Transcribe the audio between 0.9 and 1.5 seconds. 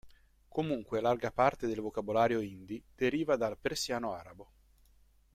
larga